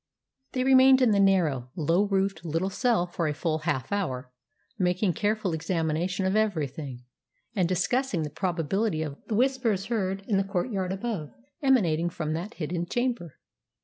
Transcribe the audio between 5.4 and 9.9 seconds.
examination of everything, and discussing the probability of the Whispers